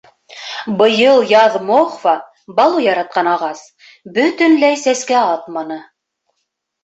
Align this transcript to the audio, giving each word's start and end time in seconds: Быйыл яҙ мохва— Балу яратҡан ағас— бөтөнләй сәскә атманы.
Быйыл 0.77 1.19
яҙ 1.31 1.57
мохва— 1.65 2.13
Балу 2.59 2.81
яратҡан 2.85 3.29
ағас— 3.33 3.61
бөтөнләй 4.15 4.79
сәскә 4.85 5.19
атманы. 5.35 5.77